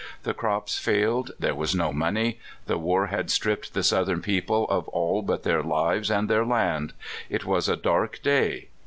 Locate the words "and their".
6.09-6.43